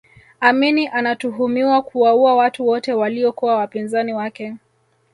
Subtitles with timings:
[0.39, 4.55] amini anatuhumiwa kuwaua watu wote waliyokuwa wapinzani wake